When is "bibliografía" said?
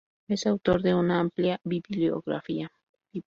1.63-2.71